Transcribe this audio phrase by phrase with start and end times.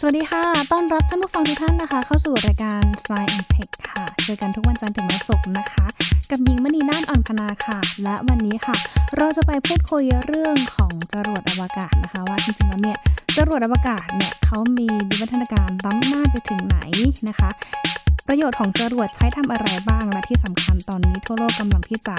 [0.00, 5.86] สวัสดีค่ะ ต้อนรับท่านผู้ฟังทุกท่านนะคะ เข้าสู่รายการ Science and Tech ค่ะ เจอกันทุกวันจันทร์ถึงวันศุกร์นะคะ
[6.30, 8.76] กับหญิงมณีน่าฏอ่อนพนาค่ะ และวันนี้ค่ะ
[9.16, 12.98] เราจะไปพูดคุยเรื่องของจรวดอวกาศนะคะ ว่าจริงๆแล้วเนี่ย
[13.36, 16.78] จรวดอวกาศเนี่ยเขามีวิวัฒนาการล้ำหน้าไปถึงไหน
[17.28, 17.50] นะคะ
[18.28, 22.16] ประโยชน์ของจรวดใช้ทำอะไรบ้าง และที่สำคัญตอนนี้ทั่วโลกกำลังที่จะ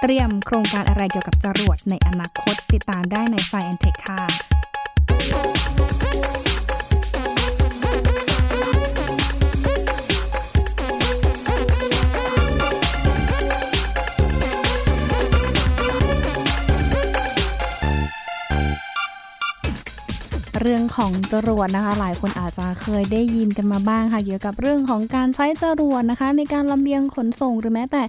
[0.00, 4.20] เตรียมโครงการอะไรเกี่ยวกับจรวดในอนาคตติดตามได้ใน Science and Tech ค่ะ
[20.62, 28.02] เรื่องของจรวดนะคะ หลายคนอาจจะเคยได้ยินกันมาบ้างค่ะ เกี่ยวกับเรื่องของการใช้จรวดนะคะ ในการลำเลียงขนส่งหรือแม้แต่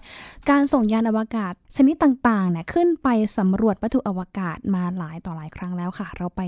[0.49, 6.41] การส่งยานอวกาศ ชนิดต่างๆเนี่ยขึ้นไปสำรวจวัตถุอวกาศมาหลายต่อหลายครั้งแล้วค่ะ เราไป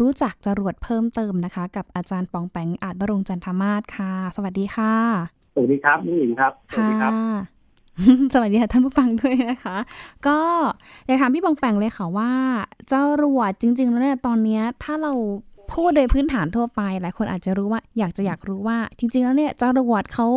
[0.00, 4.94] รู้จักจรวดเพิ่มเติมนะคะ กับอาจารย์ปองแปงอาจบรงค์จันทมาศค่ะ สวัสดีค่ะ
[5.54, 7.12] สวัสดีครับน้องหญิงครับสวัสค่ะดีครับ
[8.34, 9.76] สวัสดีค่ะท่านผู้ฟังด้วยนะคะ
[10.26, 10.38] ก็
[11.06, 12.30] อยากถามพี่ปองแปงเลยค่ะว่า
[12.92, 15.12] จรวดจริงๆแล้วเนี่ยตอนเนี้ยถ้าเรา
[15.74, 20.28] พูดโดยพื้นฐานทั่วไปหลายคนอาจจะรู้ว่าอยากจะอยากรู้ว่า จริง ๆ แล้วเนี่ยจรวดเขา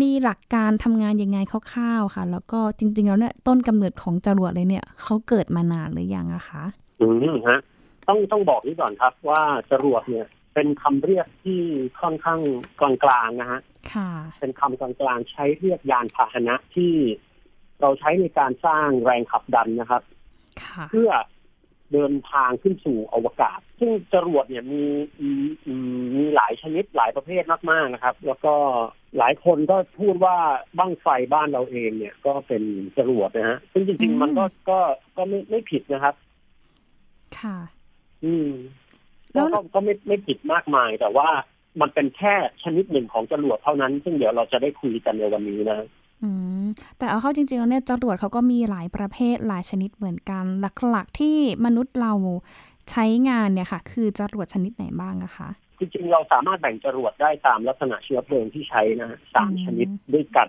[0.00, 1.38] มีหลักการทำงานยังไง
[1.72, 6.64] คร่าวๆค่ะ แล้วก็จริง ๆ แล้วเนี่ยต้นกำเนิดของจรวดเลยเนี่ยเขาเกิดมานานหรือยังอะคะ
[7.00, 7.58] อืมฮะ
[8.08, 11.60] ต้องต้องบอกนี้ก่อนครับว่าจรวดเนี่ยเป็นคำเรียกที่
[12.00, 12.40] ค่อนข้าง
[12.80, 13.60] กลางๆนะฮะ
[13.92, 16.94] ค่ะเป็นคำกลางๆใช้เรียกยานพาหนะที่
[17.80, 20.02] เราใช้ในการสร้างแรงขับดันนะครับ
[20.62, 21.10] ค่ะเพื่อ
[21.92, 24.82] เดินทางขึ้นสู่อวกาศ ซึ่งจรวดเนี่ยมี
[25.22, 25.32] มี
[25.68, 25.78] มี
[26.16, 28.54] มีหลายชนิดหลายประเภทมากๆนะครับ แล้วก็
[29.18, 30.36] หลายคนก็พูดว่า
[30.78, 32.62] บ้างไฟบ้านเราเองเนี่ยก็เป็น
[32.98, 34.78] จรวดนะฮะซึ่งจริง ๆ มันก็ก็
[35.16, 36.14] ก็ไม่ไม่ผิดนะครับ
[37.38, 37.56] ค่ะ
[38.24, 38.50] อืม
[39.34, 41.28] แล้ก็วก็ก็ไม่ไม่ผิดมากมาย แต่ว่า
[41.80, 45.78] มันเป็นแค่ชนิดหนึ่งของจรวดเท่านั้น ซึ่งเดี๋ยวเราจะได้คุยกันในวันนี้นะ
[46.22, 46.30] อื
[46.62, 46.64] ม
[46.98, 50.44] แต่เอาเข้าจริงๆแล้วเนี่ยจรวดเขาก็มีหลายประเภทหลายชนิดเหมือนกัน
[50.90, 52.12] หลักๆที่มนุษย์เรา
[52.90, 55.48] ใช้งานเนี่ยค่ะ คือจรวดชนิดไหนบ้างอะคะ
[55.78, 60.48] จริงๆเราสามารถแบ่งจรวดได้ตามลักษณะเชื้อเพลิงที่ใช้นะฮะสามอืมชนิดด้วยกัน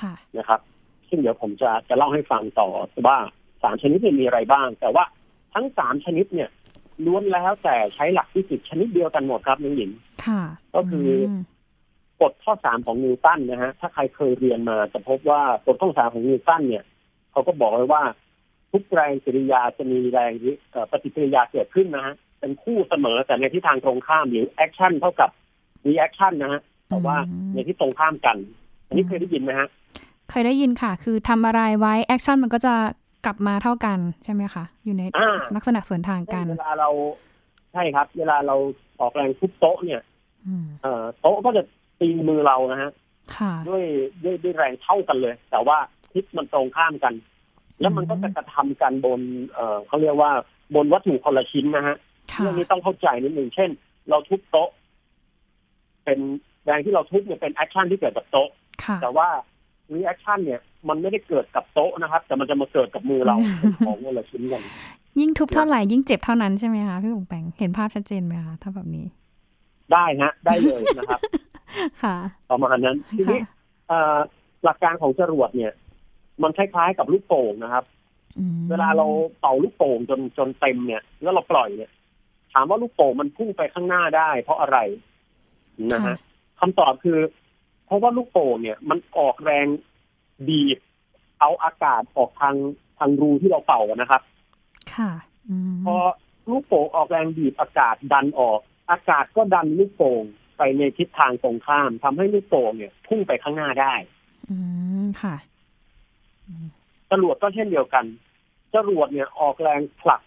[0.00, 0.60] ค่ะนะครับ
[1.08, 2.68] ซึ่งเดี๋ยวผมจะจะเล่าให้ฟังต่อ
[3.06, 3.16] ว่า
[3.62, 5.04] สามชนิดเนี่ยมีอะไรบ้าง แต่ว่า
[5.54, 6.48] ทั้งสามชนิดเนี่ย
[7.04, 9.90] ล้วนแล้วแต่ใช้หลักฟิสิกส์ชนิดเดียวกันหมดครับน้องหญิง
[10.26, 10.42] ค่ะ
[10.74, 11.40] ก็คืออืม
[12.22, 16.84] กฎข้อสามของนิวตันนะฮะถ้าใครเคยเรียนมาจะพบว่ากฎข้อสามของนิวตันเนี่ย
[17.32, 18.02] เขาก็บอกไว้ว่า
[18.72, 20.32] ทุกแรงปฏิกิริยาจะมีแรง
[20.70, 25.30] เอ่อปฏิกิริยาเกิดขึ้นนะฮะเป็นคู่เสมอแต่ในทิศทางตรงข้ามหรือ action เท่ากับ
[25.86, 28.36] reaction นะฮะแต่ว่าอืมในที่ตรงข้ามกัน
[28.86, 29.68] อันนี้เคยได้ยินไหมฮะ
[30.30, 32.74] เคยได้ยินค่ะ คือทำอะไรไว้ action มันก็จะ
[33.26, 36.90] กลับมาเท่ากันใช่ไหมคะ อยู่ในอ่าลักษณะสวนทางกันเวลาเรา
[37.72, 38.56] ใช่ครับ เวลาเรา
[39.00, 40.00] ออกแรงทุบโต๊ะเนี่ย
[40.46, 41.62] อืมเอ่อโต๊ะก็จะ
[42.00, 42.90] ตีมือเรานะฮะ
[43.36, 43.84] ค่ะด้วย
[44.24, 45.78] ด้วยด้วยแรงเท่ากันเลย แต่ว่า
[46.12, 47.14] ทิศมันตรงข้ามกัน
[47.80, 49.20] แล้วมันก็จะกระทำกันบน
[49.54, 50.30] เอ่อเขาเรียกว่า
[50.74, 51.96] บนวัตถุคนละชิ้นนะฮะ
[52.32, 53.70] ค่ะเรื่องนี้ต้องเข้าใจนิดหนึ่งเช่น
[54.10, 54.68] เราทุบโต๊ะ
[56.04, 56.18] เป็น
[56.64, 58.48] แรงที่เราทุบเนี่ยเป็น action ที่เกิดกับโต๊ะ
[58.84, 59.28] ค่ะแต่ว่า
[59.92, 64.62] reaction เนี่ยมันไม่ได้เกิดกับโต๊ะนะครับ แต่มันจะมาเกิดกับมือเราเป็นของคนละชิ้นกัน
[65.20, 69.06] ยิ่งทุบเท่าไหร่ยิ่งเจ็บเท่านั้นใช่ไหมคะพี่ปงแปงเห็นภาพชัดเจนไหมคะถ้าแบบนี้
[69.92, 71.20] ได้ฮะ ได้เลยนะครับ
[72.02, 72.16] ค่ะ
[72.50, 73.48] ประมาณนั้นทีนี้ค่ะ
[73.88, 74.16] เอ่อ
[74.64, 75.72] หลักการของจรวดเนี่ย
[76.42, 77.84] มันคล้ายๆกับลูกโป่งนะครับ
[78.38, 79.06] อืมเวลาเรา
[79.40, 81.90] เป่าลูกโป่งจนจนเต็มเนี่ย แล้วเราปล่อยเนี่ย
[82.52, 84.78] ถามว่าลูกโป่งมันพุ่งไปข้างหน้าได้ เพราะอะไร
[85.92, 86.16] นะฮะ
[86.60, 87.18] คำตอบคือ
[87.86, 89.66] เพราะว่าลูกโป่งเนี่ย มันออกแรง
[90.48, 90.78] บีบ
[91.40, 92.56] เอาอากาศออกทาง
[92.98, 94.22] ทางรูที่เราเป่านะครับ
[94.94, 95.10] ค่ะ
[95.48, 95.96] อืมพอ
[96.50, 100.22] ลูกโป่งออกแรงบีบอากาศดันออก อากาศก็ดันลูกโป่ง
[100.56, 103.94] ไปในทิศทางตรงข้ามทำให้ลูกโป่งเนี่ย พุ่งไปข้างหน้าได้
[104.50, 104.56] อื
[105.04, 105.36] มค่ะ
[107.10, 108.04] จรวดก็เช่นเดียวกัน
[108.74, 110.22] จรวดเนี่ยออกแรงผลัก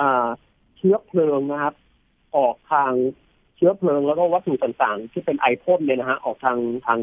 [0.00, 0.26] อ่า
[0.76, 1.74] เชื้อเพลิงนะครับ
[2.36, 2.92] ออกทาง
[3.56, 6.98] เชื้อเพลิงแล้วก็วัตถุต่างๆ ที่เป็นไอพ่นเนี่ยนะฮะออกทางทาง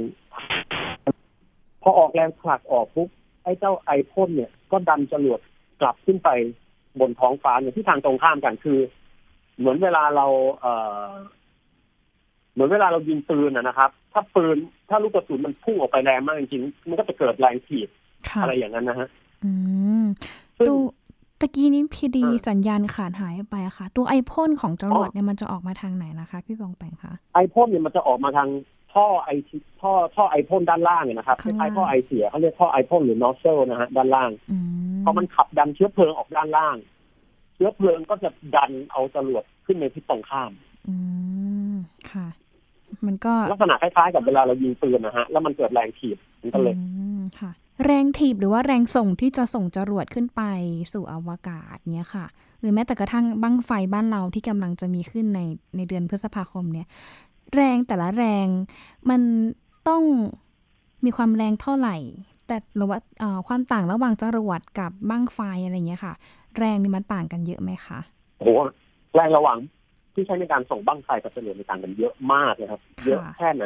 [1.81, 3.09] พอออกแรงผลักออกปุ๊บ
[3.43, 5.39] ไอ้เจ้าไอพ่นเนี่ย ก็ดันจรวด
[5.81, 6.29] กลับขึ้นไป
[6.99, 8.79] บนท้องฟ้าเนี่ยที่ทางตรงข้ามกันคือ
[9.57, 10.27] เหมือนเวลาเรา
[10.59, 10.73] เอ่
[11.05, 11.07] อ
[11.38, 11.38] เห
[12.59, 14.57] มือนเวลาเรายิงปืนนะนะครับ ถ้าปืน
[14.89, 17.89] ถ้าลูกกระสุนมันพุ่งออกไปแรงมากจริงๆมันก็จะเกิดแรงถีบ
[18.29, 19.07] ค่ะอะไรอย่างนั้นนะฮะ
[19.43, 19.51] อื
[20.03, 20.05] ม
[20.57, 20.79] ซึ่งตัว
[21.39, 28.49] ตะกี้นี้พีดีอ่าสัญญาณขาดหายไปอะค่ะ ตัวไอพ่นของจรวดอ๋อเนี่ยมันจะออกมาทางไหนนะคะ พี่บองแปงคะไอพ่นเนี่ยมันจะออกมาทาง
[28.93, 29.29] ท่อไอ
[29.81, 34.57] ท่อท่อไอพ่นด้านล่างเนี่ยนะครับคข้างล่างล้ายๆท่อไอเสียเขาเรียกท่อไอพ่นหรือนอสเซลนะฮะด้านล่างอื
[34.97, 36.75] มพอมันขับดันเชื้อเพลิงออกด้านล่าง
[37.55, 40.51] เชื้อเพลิงก็จะดันเอาจรวดขึ้นในทิศตรงข้าม
[40.89, 40.95] อื
[41.73, 41.75] ม
[42.11, 42.27] ค่ะ
[43.07, 46.85] มันก็ลักษณะคล้ายๆกับเวลาเรายิงปืนนะฮะ แล้วมันเกิดแรงถีบมันก็เลยอื
[47.19, 47.51] มค่ะ
[47.85, 50.41] แรงถีบหรือว่าแรงส่งที่จะส่งจรวดขึ้นไป
[50.93, 52.25] สู่อวกาศเนี้ยค่ะ
[52.59, 55.41] หรือแม้แต่กระทั่งบั้งไฟบ้านเราที่กำลังจะมีขึ้นใน
[55.75, 56.87] ในเดือนพฤษภาคมเนี่ย
[57.55, 58.47] แรงแต่ละแรง
[59.09, 59.21] มัน
[59.87, 60.03] ต้อง
[61.05, 61.97] มีความแรงเท่าไหร่
[62.47, 66.13] แต่หรือว่าเอ่อความต่างระหว่างจรวดกับบั้งไฟอะไรเงี้ยค่ะ
[66.57, 67.99] แรงนี่มันต่างกันเยอะไหมคะ
[68.37, 68.49] โอ้โห
[69.15, 69.57] แรงระหว่าง
[70.13, 73.63] ที่ใช้ในการส่งบั้งไฟกับจรวดในต่างกันเยอะมากนะครับค่ะเยอะแค่ไหน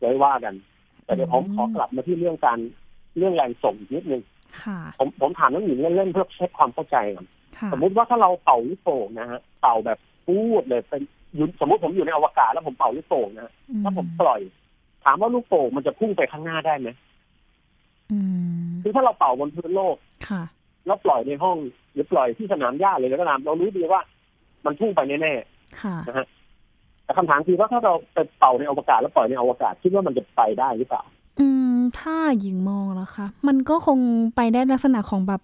[0.00, 0.54] ไว้ว่ากัน
[1.04, 2.58] แต่เดี๋ยวผมอืมขอกลับมาที่เรื่องการ
[3.18, 4.22] เรื่องแรงส่งอีกนิดนึง
[4.62, 7.26] ค่ะผมผมถามน้องหญิงเล่นๆเพื่อเช็คความเข้าใจก่อน
[7.56, 11.02] ค่ะสมมุติว่าถ้าเราเป่าลูกโป่งนะฮะเป่าแบบพูดเลยเป็น
[11.34, 14.40] อยู่สมมติผมอยู่ในอวกาศแล้วผมเป่าลูกโป่งนะฮะอืมแล้วผมปล่อย
[15.04, 16.88] ถามว่าลูกโป่งมันจะพุ่งไปข้างหน้าได้ไหม
[18.12, 18.18] อื
[18.64, 19.96] มคือถ้าเราเป่าบนพื้นโลก
[20.28, 20.42] ค่ะ
[20.86, 21.56] แล้วปล่อยในห้อง
[21.92, 24.00] หรือปล่อยที่สนามหญ้าเลยก็ตามเรารู้ดีว่า
[24.64, 25.34] มันพุ่งไปแน่
[25.82, 26.26] ค่ะๆนะฮะ
[27.04, 31.02] แต่คำถามคือว่าถ้าเราไปเป่าในอวกาศแล้วปล่อยในอวกาศคิดว่ามันจะไปได้หรือเปล่า
[31.40, 33.98] อืม ถ้าหญิงมองแล้วคะมันก็คง
[34.36, 35.42] ไปได้ลักษณะของแบบ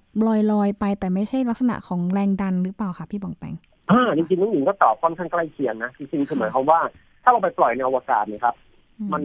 [0.52, 3.54] ลอยๆไป แต่ไม่ใช่ลักษณะของแรงดันหรือเปล่าคะพี่บองแปง
[3.90, 6.80] อ่าจริงๆน้องหญิงก็ตอบค่อนข้างใกล้เคียงนะจริงๆคือหมายความว่า
[7.22, 8.54] ถ้าเราไปปล่อยในอวกาศเนี่ยครับ
[8.98, 9.22] อืมัน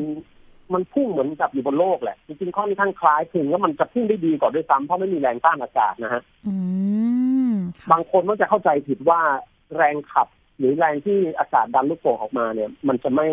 [0.73, 6.55] มันพุ่งเหมือนกับอยู่บนโลกแหละจริงๆค่อนข้างคล้ายคลึงแล้วมันจะพุ่งได้ดีกว่าด้วยซ้ำเพราะไม่มีแรงต้านอากาศนะฮะอื
[7.49, 7.51] ม
[7.81, 9.19] ค่ะบางคนก็จะเข้าใจผิดว่า
[9.75, 13.27] แรงขับ หรือแรงที่อากาศดันลูกโป่งออกมาเนี่ย มันจะไม่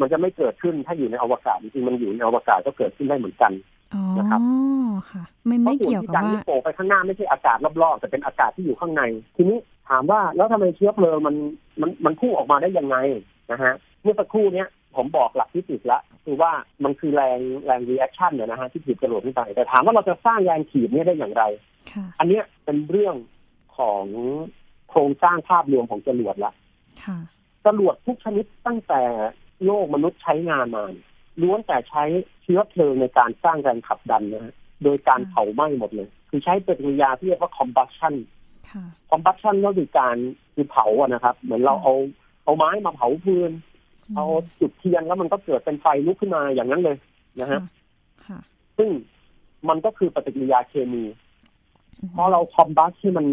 [0.00, 3.52] มันจะไม่เกิดขึ้นถ้าอยู่ในอวกาศจริงๆมันอยู่ในอวกาศก็เกิดขึ้นได้เหมือนกัน
[3.94, 4.40] อ๋อนะครับ
[5.10, 9.02] ค่ะไม่เพไม่ราะส่วนเกี่ยวที่กับดันว่าลูกโป่งไปข้างหน้าไม่ใช่อากาศรอบๆแต่เป็นอากาศที่อยู่ข้างใน
[9.36, 9.58] ทีนี้
[9.88, 11.36] ถามว่าแล้วทำไมเชื้อเพลิงมัน
[11.80, 12.96] มันมันพุ่งออกมาได้ยังไง
[13.52, 16.52] นะฮะเมื่อสักครู่เนี้ยผมบอกหลักฟิสิกส์ละคือว่า
[16.84, 21.44] มันคือแรงแรง reaction เนี่ยนะฮะที่ถีบจรวดขึ้นไปแต่ถามว่าเราจะสร้างแรงถีบเนี่ยได้อย่างไร
[21.92, 23.16] ค่ะอันเนี้ยเป็นเรื่อง
[23.78, 24.04] ของ
[24.92, 26.52] โครงสร้างภาพรวมของจรวดละ
[27.04, 27.18] ค่ะ
[27.66, 29.02] จรวดทุกชนิดตั้งแต่
[29.64, 31.06] โลกมนุษย์ใช้งานมาเนี่ย
[31.42, 32.04] ล้วนแต่ใช้
[32.42, 34.54] เชื้อเพลิงในการสร้างแรงขับดันนะฮะ
[34.84, 38.14] โดยการค่ะเผาไหม้หมดเลย คือใช้ปฏิกิริยาที่เรียกว่า combustion
[38.70, 40.16] ค่ะ combustion ก็คือการ
[40.54, 41.94] คือเผาอะนะครับ เหมือนเราเอา
[42.44, 43.52] เอาไม้มาเผาฟืน
[44.16, 44.26] เอา
[44.60, 46.96] จุดเทียนแล้วมันก็เกิดเป็นไฟลุกขึ้นมาอย่างนั้นเลย
[47.40, 47.60] นะฮะ
[48.26, 48.38] ค่ะ
[48.78, 48.88] ซึ่ง
[49.68, 51.04] มันก็คือปฏิกิริยาเคมี
[52.00, 53.26] อืมพอเราคอมบัสที่มัน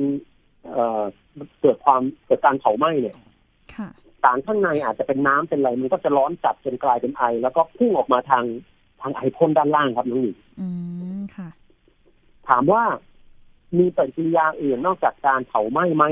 [1.40, 3.16] เอ่อเกิดความเกิดการเผาไหม้เนี่ย
[3.76, 3.90] ค่ะ
[4.24, 8.44] สารข้างในอาจจะเป็นน้ำเป็นอะไรมันก็จะร้อนจัดจนกลายเป็นไอ แล้วก็พุ่งออกมาทาง
[9.02, 10.68] ทางไอพ่นด้านล่างครับน้องหญิงอื
[11.20, 11.50] มค่ะ
[12.50, 12.84] ถามว่า
[13.78, 16.06] มีปฏิกิริยาอื่นนอกจากการเผาไหม้ไหม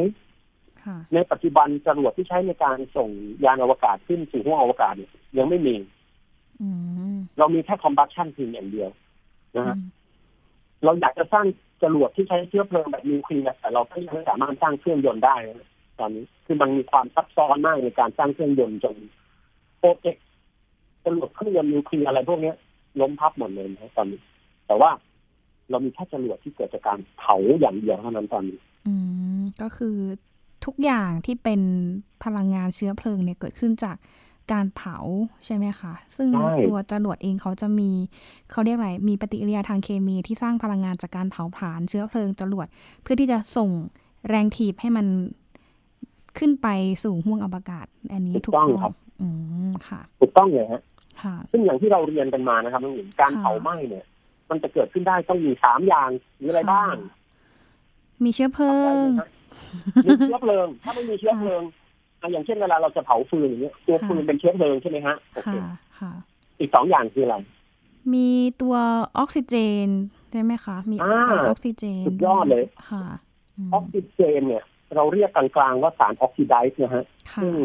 [0.84, 3.10] ค่ะในปัจจุบันจรวดที่ใช้ในการส่ง
[3.44, 5.76] ยานอวกาศขึ้นสู่ห้วงอวกาศเนี่ยยังไม่มี
[6.62, 6.70] อื
[7.16, 8.90] มเรามีแค่คอมบัสชันเพียงอย่างเดียว
[9.58, 9.90] นะฮะอืม
[10.84, 11.46] เราอยากจะสร้าง
[11.84, 15.36] จรวดที่ใช้เชื้อเพลิงแบบนิวเคลียร์แต่เราก็ยังไม่สามารถสร้างเครื่องยนต์ได้
[16.00, 18.96] ตอนนี้คือมันมีความซับซ้อนมากในการสร้างเครื่องยนต์จน
[19.80, 20.26] โปรเจกต์
[21.06, 22.54] จรวดเครื่องยนต์นิวเคลียร์อะไรพวกนี้
[23.00, 24.20] ล้มพับหมดเลยนะตอนนี้
[24.68, 24.92] แต่ว่า
[25.70, 28.94] เรามีแค่จรวดที่เกิดจากการเผาอย่างเดียวเท่านั้นตอนนี้ อื
[29.40, 29.98] มก็คือ
[30.66, 31.62] ทุกอย่างที่เป็น
[32.24, 33.96] พลังงานเชื้อเพลิงเนี่ยเกิดขึ้นจาก
[34.54, 34.98] การเผา
[35.46, 37.90] ใช่ไหมคะ ซึ่งใช่ตัวจรวดเองเขาจะมี
[38.52, 42.68] เขาเรียกอะไร มีปฏิกิริยาทางเคมีที่สร้างพลังงานจากการเผาผลาญเชื้อเพลิงจรวด
[43.02, 43.70] เพื่อที่จะส่ง
[44.30, 45.06] แรงถีบให้มัน
[46.38, 46.68] ขึ้นไป
[47.04, 48.68] สู่ห้วงอวกาศ อันนี้ถูกต้อง
[49.22, 49.28] อื
[49.70, 50.82] มค่ะ ถูกต้องเลยฮะ
[51.22, 54.06] ค่ะ ซึ่งอย่างที่เราเรียนกันมานะครับน้องหญิงการค่ะเผาไหม้เนี่ย
[54.50, 56.96] มันจะเกิดขึ้นได้ต้องมีสามอย่างหรืออะไรบ้าง
[58.24, 58.72] มีเชื้อเพลิ
[59.06, 59.08] ง
[60.06, 61.62] มีเชื้อเพลิง ถ้าไม่มีเชื้อเพลิง
[62.28, 65.68] อะอย่างเช่นเวลาเราจะเผาฟืนอย่างเงี้ยตัวค่ะฟืนเป็นเชื้อเพลิงใช่ไหมฮะโอเคค่ะ
[66.00, 66.12] ค่ะ
[66.60, 67.36] อีกสองอย่างคืออะไร
[68.14, 68.30] มี
[68.62, 68.76] ตัว
[69.18, 69.56] ออกซิเจ
[69.86, 69.88] น
[70.32, 73.04] ใช่ไหมคะ มีอ่าออกซิเจนสุดยอดเลยค่ะ
[73.68, 74.64] มออกซิเจนเนี่ย
[74.96, 77.56] เราเรียกกลางๆว่าสารออกซิไดซ์นะฮะค่ะซึ่ง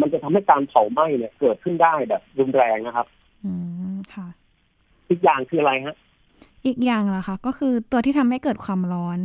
[0.00, 3.06] มันจะทำให้การเผาไหม้เนี่ยเกิดขึ้นได้แบบรุนแรงนะครับ
[3.44, 3.52] อื
[3.94, 4.26] มค่ะ
[5.08, 5.96] อีกอย่างคืออะไรฮะ
[6.66, 9.18] อีกอย่างล่ะคะก็คือตัวที่ทำให้เกิดความร้อน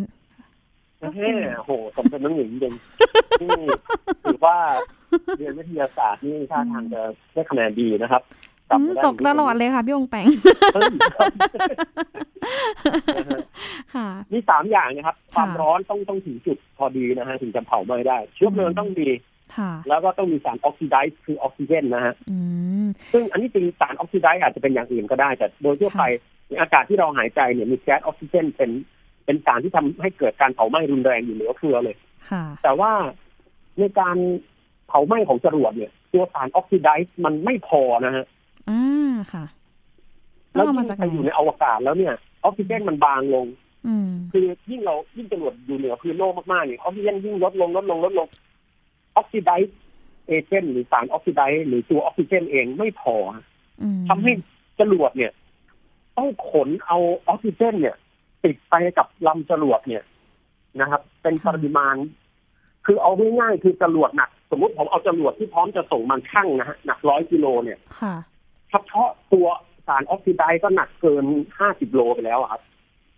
[1.06, 2.74] ก็คือแฮ่โอ้โหสมเป็นน้องหญิงจริง
[3.42, 3.68] นี่
[4.24, 4.58] ถือว่า
[5.38, 7.02] เรียนวิทยาศาสตร์นี่ท่าทางจะ
[7.34, 8.22] ได้คะแนนดีนะครับ
[8.72, 10.26] อืมมาได้ตกตลอดเลยค่ะ พี่องแปง
[10.74, 13.40] เฮ้ยนะฮะ
[13.96, 19.10] ค่ะมีสามอย่างนะครับ ความค่ะร้อนต้องต้องถึงจุดพอดีนะฮะถึงจะเผาไหม้ได้ เชื้อเพลิงต้องดี
[19.58, 22.38] ค่ะแล้วก็ต้องมีสารออกซิไดซ์คือออกซิเจนนะฮะอื
[22.84, 26.04] มซึ่งอันนี้จริงสารออกซิไดซ์อาจจะเป็นอย่างอื่นก็ได้ แต่โดยทั่วไป
[26.50, 28.72] ในอากาศที่เราหายใจเนี่ยมีแก๊สออกซิเจนเป็น
[29.26, 31.96] เป็นสารที่ทำให้เกิดการเผาไหม้รุนแรงอยู่เหนือเฟือเลย
[32.30, 32.92] ค่ะแต่ว่า
[33.80, 34.18] ในการ
[34.88, 38.26] เผาไหม้ของจรวดเนี่ย ตัวสารออกซิไดซ์มันไม่พอนะฮะ
[38.70, 39.46] อ่าค่ะ
[40.58, 42.14] ต้อแล้งวเอายิ่มางจากไหไปนอยู่ในอวกาศแล้วเนี่ย
[42.44, 43.48] ออกซิเจนมันบางลง
[43.88, 48.28] อืมคือยิ่งเรายิ่งจรวดอยู่เหนือพื้นโลกมากๆเนี่ยออกซิเจนยิ่งลดลงลดลงลดลง
[49.16, 49.78] ออกซิไดซ์
[50.28, 53.16] เอเจนต์หรือสารออกซิไดซ์หรือตัวออกซิเจนเองไม่พอ
[53.82, 54.32] อืมทำให้
[54.80, 55.32] จรวดเนี่ย
[56.18, 57.96] ต้องขนเอาออกซิเจน เนี่ย
[58.46, 60.04] ติดไปกับลำจรวดเนี่ย
[60.82, 61.96] นะครับ เป็นปริมาณ
[62.86, 68.16] คือเอาง่ายๆคือจรวดหนัก สมมติผมเอาจรวดที่พร้อมจะส่งมันชั่งนะฮะหนักร้อยกิโลเนี่ยค่ะ
[68.70, 69.48] เฉพาะตัว
[69.88, 71.26] สารออกซิไดซ์ก็หนักเกิน
[71.60, 72.62] ห้าสิบโลไปแล้วอะครับ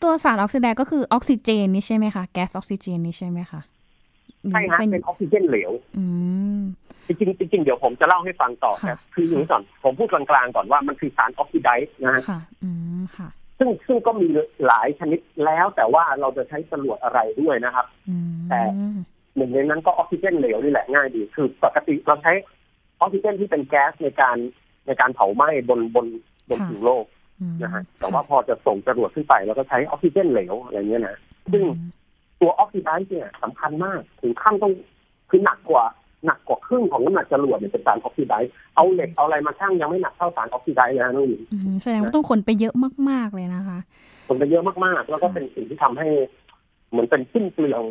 [0.04, 3.62] ตัวสารออกซิไดซ์ก็คือออกซิเจนนี่ใช่ไหมคะ แก๊สออกซิเจนนี่ใช่ไหมคะ
[4.44, 6.06] หรือใช่ฮะเป็นเป็นออกซิเจนเหลวอื
[6.58, 6.60] ม
[7.08, 12.70] จริงๆจริงๆเดี๋ยวผมจะเล่าให้ฟังต่อค่ะแต่คืออย่างนี้ก่อนผมพูดกลางๆก่อนว่ามันคือสารออกซิไดซ์นะฮะค่ะ อื
[13.00, 13.28] มค่ะ
[13.58, 14.28] ซึ่งซึ่งก็มี
[14.66, 18.62] หลายชนิดแล้ว แต่ว่าเราจะใช้จรวดอะไรด้วยนะครับอืมแต่
[19.36, 22.34] หนึ่งในนั้นก็ออกซิเจนเหลวนี่แหละง่ายดี คือปกติเราใช้
[23.00, 24.38] ออกซิเจนที่เป็นแก๊สในการ
[24.86, 26.08] ในการเผาไหม้บนบน
[26.50, 27.06] บนผิวโลก
[27.42, 31.18] อืมนะฮะแต่ว่าพอจะส่งจรวดขึ้นไปเราก็ใช้ออกซิเจนเหลวอะไรเงี้ยนะ
[31.52, 31.64] ซึ่ง
[32.42, 34.74] ตัวออกซิไดซ์เนี่ยสำคัญมาก ถึงขั้นต้อง
[35.30, 35.86] คือหนักกว่า
[36.26, 42.76] หนักกว่าครึ่งของน้ำหนักจรวดเนี่ยเป็นสารออกซิไดซ์เอาเหล็กเอาอะไรมาชั่งยังไม่หนักเท่าสารออกซิไดซ์เลยนะน้องหญิงอืมแสดงว่าต้องขนไปเยอะ
[43.10, 43.80] มากๆเลยนะคะ
[44.28, 46.08] มันไปเยอะมากๆ แล้วก็เป็นสิ่งที่ทำให้
[46.90, 47.84] เหมือนเป็นสิ้นเปลือง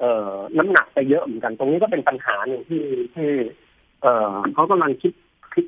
[0.00, 2.82] เอ่อน้ำหนักไปเยอะเหมือนกัน ตรงนี้ก็เป็นปัญหาหนึ่งที่
[3.14, 3.28] ที่
[4.02, 5.12] เอ่อเขากำลังคิด
[5.54, 5.64] คิด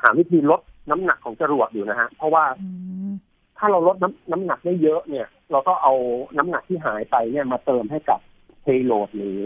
[0.00, 0.60] หาวิธีลด
[0.90, 2.68] น้ำหนักของจรวดอยู่นะฮะ เพราะว่าอื
[3.08, 3.12] ม
[3.58, 5.92] ถ้าเราลดน้ำน้ำหนักได้เยอะเนี่ย เราก็เอา
[6.38, 8.20] น้ำหนักที่หายไปเนี่ยมาเติมให้กับ
[8.64, 9.40] เ a โ l o ดหรือ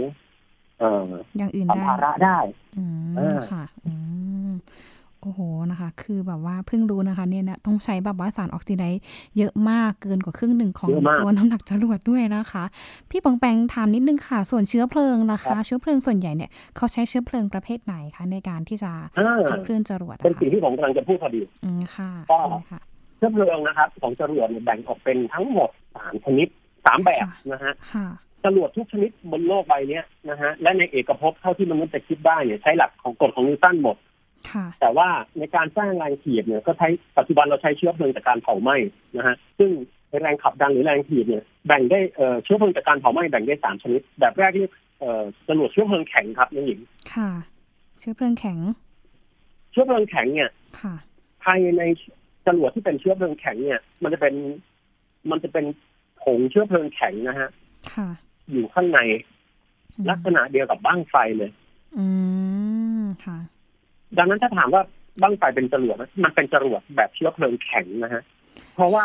[0.78, 2.38] เอ่ออย่างอื่นสัมได้ภาระได้
[2.78, 3.92] อืมเออค่ะอื
[4.48, 4.50] ม
[5.20, 5.40] โอ้โห
[5.70, 9.02] นะคะ คือแบบว่าเพิ่งรู้นะคะ เนี่ยนะต้องใช้แบบว่าสารออกซิไดซ์
[9.38, 12.64] เยอะมากเกินกว่าครึ่งหนึ่งของเยอะมากตัวน้ำหนักจรวดด้วยนะคะ
[13.10, 22.80] พี่ปองแปงถามนิดนึงค่ะ ส่วนเชื้อเพลิงนะครัคะบเชื้อเพลิงส่วนใหญ่เนี่ยเขาใช้เชื้อเพลิงประเภทไหนคะในการที่จะอ่าขับเคลื่อนจรวดเป็นอะสิ่งคะที่ผมกำลังจะพูดพอดีอืมค่ะก็ใช่ไหมค่ะ
[23.16, 26.48] เชื้อเพลิงนะครับ ของจรวดเนี่ยแบ่งออกเป็นทั้งหมดสามชนิด
[26.86, 28.06] สามแบบนะฮะค่ะ
[28.46, 33.96] จรวดทุกชนิดบนโลกใบเนี้ยนะฮะและในเอกภพเท่าที่มนุษย์จะคิดได้เนี่ยใช้หลักของกฎของนิวตันหมด
[34.50, 36.88] ค่ะแต่ว่าในการสร้างแรงถีบเนี่ยก็ใช้
[37.18, 38.76] ปัจจุบันเราใช้เชื้อเพลิงจากการเผาไหม้
[39.16, 39.70] นะฮะซึ่ง
[40.20, 44.66] แรงขับดันหรือแรงถีบเนี่ยแบ่งได้เอ่อเชื้อเพลิงจากการเผาไหม้แบ่งได้สามชนิด แบบแรกที่
[45.00, 46.80] เอ่อจรวดเชื้อเพลิงแข็งครับน้องหญิง
[47.14, 47.30] ค่ะ
[48.00, 48.58] เชื้อเพลิงแข็ง
[49.70, 50.50] เชื้อเพลิงแข็งเนี่ย
[50.80, 50.94] ค่ะ
[51.44, 51.82] ภายใน
[52.46, 54.34] จรวดที่เป็นเชื้อเพลิงแข็งเนี่ย มันจะเป็น
[55.30, 55.64] มันจะเป็น
[56.22, 57.48] ผงเชื้อเพลิงแข็งนะฮะ
[57.94, 58.08] ค่ะ
[58.50, 59.00] อยู่ข้างใน
[59.98, 61.50] อืมลักษณะเดียวกับบ้างไฟเลย
[61.98, 62.06] อื
[63.00, 63.38] มค่ะ
[64.18, 64.82] ดังนั้นถ้าถามว่า
[65.22, 68.22] บ้างไฟเป็นจรวดไหมมันเป็นจรวดแบบเชื้อเพลิงแข็งนะฮะ
[68.74, 69.04] เพราะว่า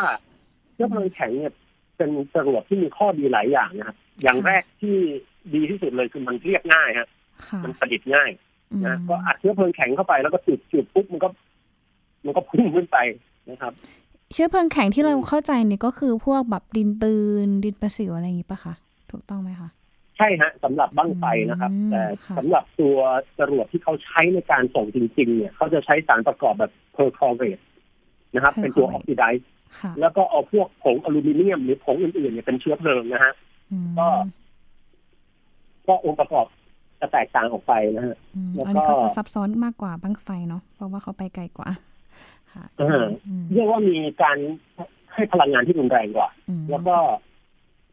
[0.74, 1.52] เชื้อเพลิงแข็งเนี่ย
[1.96, 4.96] เป็นจรวดที่มีข้อดีหลายอย่างนะครับ อย่างแรกที่
[5.54, 7.08] ดีที่สุดเลยคือมันเรียบง่ายฮะ
[7.48, 8.30] ค่ะมันประดิษฐ์ง่าย
[8.72, 11.28] อืมนะก็อัดเชื้อเพลิงแข็งเข้าไปแล้วก็จุดจุดปุ๊บมันก็
[12.24, 12.96] มันก็พุ่งขึ้นไป
[13.50, 13.72] นะครับ
[14.32, 18.74] เชื้อเพลิงแข็งที่เราเข้าใจเนี่ยก็คือพวกแบบดินปืดินประสิวอะไรอย่างงี้ปะคะ
[19.12, 19.68] ถูกต้องไหมคะ
[20.16, 22.96] ใช่ฮะสำหรับบั้งไฟนะครับอืมแต่ค่ะสำหรับตัว
[23.38, 27.58] จรวดที่เขาใช้ในการส่งจริง ๆ เนี่ยเขาจะใช้สารประกอบแบบเพอร์คลอเรต
[28.34, 29.48] นะครับ เป็นตัว oxidize
[29.80, 33.32] ค่ะแล้วก็เอาพวกผงอลูมิเนียมหรือผงอื่นๆเนี่ยเป็นเชื้อเพลิงนะฮะ
[33.72, 34.06] อืมก็
[35.86, 36.46] ก็องค์ประกอบ
[37.00, 41.68] จะแตกต่างออกไปนะฮะอืมแล้วก็อันนี้เขาจะซับซ้อนมากกว่าบั้งไฟเนาะเพราะว่าเขาไปไกลกว่า
[42.52, 44.36] ค่ะอ่าอืมเรียกว่ามีการ
[45.14, 46.96] ให้พลังงานที่รุนแรงกว่าอืมแล้วก็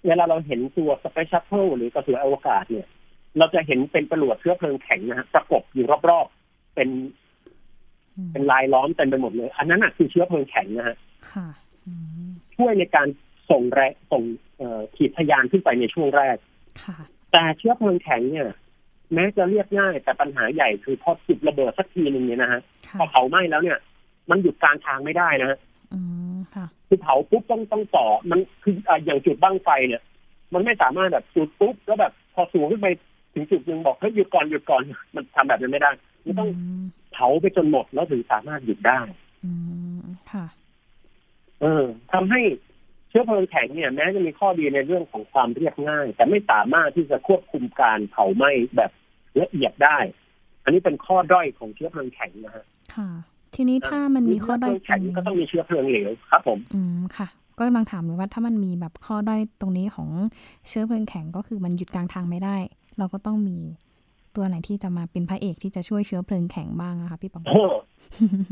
[0.08, 2.88] เวลาเราเห็นตัว space shuttle หรือกระสวยอวกาศเนี่ย
[3.38, 6.90] เราจะเห็นเป็นจรวดเชื้อเพลิงแข็งนะฮะประกบอยู่รอบๆเป็น
[8.16, 10.98] อืมเป็นรายล้อมเต็มไปหมดเลย อันนั้นน่ะคือเชื้อเพลิงแข็งนะฮะ
[11.32, 11.48] ค่ะ
[11.86, 11.94] อื
[12.28, 13.08] มช่วยในการ
[13.50, 14.24] ส่งแรงส่ง
[14.58, 16.38] เอ่อขีดทะยานขึ้นไปในช่วงแรก
[16.84, 16.98] ค่ะ
[17.32, 18.50] แต่เชื้อเพลิงแข็งเนี่ย
[19.14, 23.78] แม้จะเรียบง่าย แต่ปัญหาใหญ่คือพอจุดระเบิดสักทีหนึ่งเนี่ยนะฮะค่ะพอเผาไหม้แล้วเนี่ย
[24.30, 25.60] มันหยุดกลารทางไม่ได้นะฮะ
[25.94, 26.00] อื
[26.36, 26.38] ม
[26.92, 30.02] ค่ะคือเผาปุ๊บต้องต้องต่อมันคืออะอย่างจุดบั้งไฟเนี่ย
[30.54, 32.88] มันไม่สามารถแบบจุดปุ๊บแล้วแบบพอสูงขึ้นไป
[33.34, 34.82] ถึงจุดหนึ่งบอกเฮ้ยหยุดก่อนหยุดก่อน
[35.16, 35.92] มันทำแบบนั้นไม่ได้
[36.26, 36.50] มันต้อง
[36.82, 39.00] มเผาไปจนหมดแล้วถึงสามารถหยุดได้
[39.46, 39.52] อื
[40.00, 40.46] มค่ะ
[41.62, 42.42] เออทำให้
[43.10, 48.92] เชื้อเพลิงแข็งเนี่ย แม้จะมีข้อดีในเรื่องของความเรียบง่าย แต่ไม่สามารถที่จะควบคุมการเผาไหม้แบบ
[49.42, 49.98] ละเอียดได้
[50.64, 52.66] อันนี้เป็นข้อด้อยของเชื้อเพลิงแข็งนะฮะ
[52.96, 53.10] ค่ะ
[53.62, 60.10] ทีนี้ถ้ามันมีข้อด้อยเชื้อเพลิงแข็งตรงนี้ก็ต้องมีเชื้อเพลิงเหลวครับ ผม อืมค่ะ ก็กำลังถามเลยว่าถ้ามันมีแบบข้อด้อยตรงนี้ของ
[60.68, 62.58] เชื้อเพลิงแข็งก็คือมันหยุดกลางทางไม่ได้
[62.98, 63.58] เราก็ต้องมี
[64.36, 67.64] ตัวไหนที่จะมาเป็นพระเอกที่จะช่วยเชื้อเพลิงแข็งบ้างนะคะพี่ปองโอ้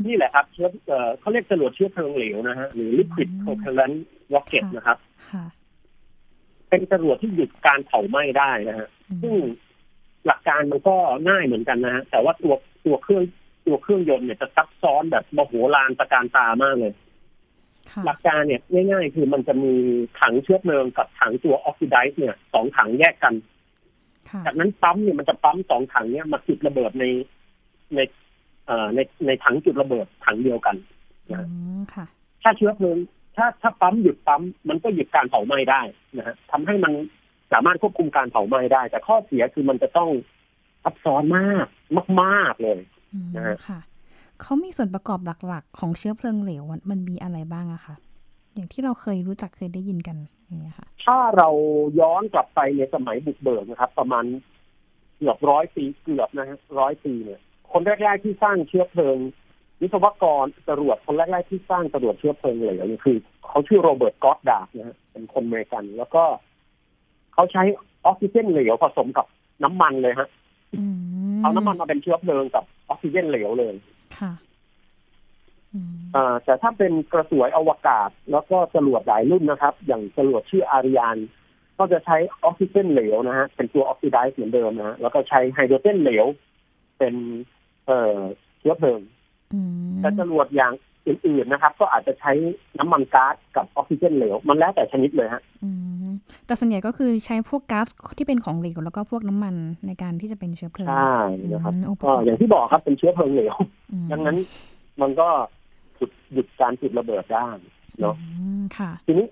[0.06, 3.96] นี่แหละครับเชื้อเอ่อเขาเรียกจรวดเชื้อเพลิงเหลวนะฮะหรือ liquid อืม propellant
[4.34, 4.98] rocket ค่ะนะครับ
[5.30, 5.44] ค่ะ
[6.68, 9.34] เป็นจรวดที่หยุดการเผาไหม้ได้นะฮะอืมซึ่ง
[10.26, 10.96] หลักการมันก็
[11.28, 13.24] ง่ายเหมือนกันนะฮะแต่ว่าตัวตัวเครื่อง
[13.68, 16.92] ตัวเครื่องยนต์เนี่ยจะซับซ้อนแบบมโหฬารตะการตามากเลย
[17.90, 18.60] ค่ะหลักการเนี่ย
[18.90, 19.74] ง่ายๆ คือมันจะมี
[20.20, 23.34] ถังเชื้อเพลิงกับถังตัวออกซิไดซ์เนี่ยสองถังแยกกัน
[24.30, 27.04] ค่ะจากนั้นปั๊มเนี่ยมันจะปั๊มสองถังเนี่ยมาจุดระเบิดใน
[27.94, 28.00] ใน
[28.66, 30.76] เอ่อในในถังจุดระเบิดถังเดียวกัน
[31.30, 31.36] อื
[31.78, 32.06] มค่ะ
[32.42, 32.98] ถ้าเชื้อเพลิง
[33.36, 35.82] ถ้าถ้าปั๊มหยุดปั๊มมันก็หยุดการเผาไหม้ได้
[36.16, 36.92] นะฮะทำให้มัน
[37.52, 40.10] สามารถควบคุมการเผาไหม้ได้ แต่ข้อเสียคือมันจะต้อง
[40.84, 41.66] ซับซ้อนมาก
[42.22, 42.97] มาก ๆ เลยอืม
[43.36, 43.80] นะฮะค่ะ
[44.42, 47.94] เขามีส่วนประกอบหลักๆ ของเชื้อเพลิงเหลวมันมันมีอะไรบ้างอะคะ
[48.54, 51.48] อย่างที่เราเคยรู้จักเคยได้ยินกันอย่างเงี้ยค่ะถ้าเรา
[52.00, 54.24] ย้อนกลับไปในสมัยบุกเบิกนะครับ ประมาณ
[55.16, 57.40] เกือบร้อยปีเกือบนะฮะร้อยปีเนี่ย
[57.72, 59.18] คนแรกๆที่สร้างเชื้อเพลิง
[59.80, 63.16] วิศวกรจรวดคนแรกๆที่สร้างจรวดเชื้อเพลิงเหลวเนี่ยคือ
[63.48, 66.24] เขาชื่อโรเบิร์ต ก็อดดาร์ดนะฮะเป็นคนอเมริกัน แล้วก็
[67.34, 67.62] เขาใช้
[68.06, 69.26] ออกซิเจนเหลวผสมกับ
[69.64, 70.28] น้ำมันเลยฮะ
[70.76, 70.84] อื
[71.27, 73.74] ม เอาน้ำมันมาเป็นเชื้อเพลิงกับออกซิเจนเหลวเลย
[74.18, 74.32] ค่ะ
[75.74, 81.16] อืมอ่าแต่ถ้าเป็นกระสวยอวกาศ แล้วก็จรวดหลายรุ่นนะครับ อย่างจรวดชื่อ Ariane
[81.78, 86.26] ก็จะใช้ออกซิเจนเหลวนะฮะเป็นตัว oxidize เหมือนเดิมนะฮะแล้วก็ใช้ไฮโดรเจนเหลว
[86.98, 87.14] เป็น
[87.86, 88.18] เอ่อ
[88.58, 89.00] เชื้อเพลิง
[89.54, 90.72] อืมแต่จรวดอย่าง
[91.08, 92.32] อื่นๆนะครับ ก็อาจจะใช้
[92.78, 95.70] น้ำมันก๊าซกับออกซิเจนเหลว มันแล้วแต่ชนิดเลยฮะอื
[96.06, 96.10] ม
[96.46, 97.86] แต่ส่วนใหญ่ก็คือใช้พวกก๊าซ
[98.18, 99.54] ที่เป็นของเหลวแล้วก็พวกน้ำมัน
[99.86, 101.14] ในการที่จะเป็นเชื้อเพลิงใช่
[101.52, 103.54] นะครับอืมองค์ประก็กอบอย่างที่บอกครับเป็นเชื้อเพลิงเหลว
[103.92, 104.36] อืมดังนั้น
[105.00, 105.28] มันก็
[105.96, 107.48] หยุดหยุดการจุดระเบิดได้
[108.00, 109.26] เนาะอืมค่ะ ทีนี้